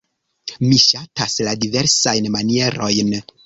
Mi 0.67 0.79
ŝatas 0.83 1.37
la 1.49 1.55
diversajn 1.67 2.33
manierojn. 2.39 3.17